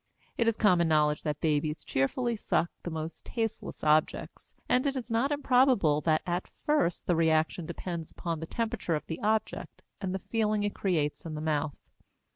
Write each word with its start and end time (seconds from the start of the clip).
It 0.35 0.47
is 0.47 0.57
common 0.57 0.87
knowledge 0.87 1.21
that 1.21 1.39
babies 1.41 1.83
cheerfully 1.85 2.35
suck 2.35 2.71
the 2.81 2.89
most 2.89 3.23
tasteless 3.23 3.83
objects, 3.83 4.55
and 4.67 4.87
it 4.87 4.95
is 4.95 5.11
not 5.11 5.31
improbable 5.31 6.01
that 6.01 6.23
at 6.25 6.47
first 6.65 7.05
the 7.05 7.15
reaction 7.15 7.67
depends 7.67 8.09
upon 8.09 8.39
the 8.39 8.47
temperature 8.47 8.95
of 8.95 9.05
the 9.05 9.19
object 9.21 9.83
and 10.01 10.11
the 10.15 10.25
feeling 10.31 10.63
it 10.63 10.73
creates 10.73 11.23
in 11.23 11.35
the 11.35 11.39
mouth. 11.41 11.81